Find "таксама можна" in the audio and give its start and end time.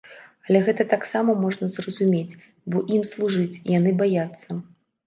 0.93-1.69